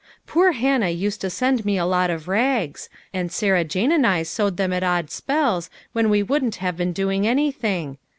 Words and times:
Poor 0.25 0.53
Hannah 0.53 0.89
used 0.89 1.21
to 1.21 1.29
send 1.29 1.63
me 1.63 1.77
a 1.77 1.85
lot 1.85 2.09
of 2.09 2.27
rags, 2.27 2.89
and 3.13 3.31
Sarah 3.31 3.63
Jane 3.63 3.91
and 3.91 4.07
I 4.07 4.23
sewed 4.23 4.57
them 4.57 4.73
at 4.73 4.81
odd 4.81 5.11
spells 5.11 5.69
when 5.93 6.09
we 6.09 6.23
wouldn't 6.23 6.55
have 6.55 6.75
been 6.75 6.91
doing 6.91 7.27
anything. 7.27 7.99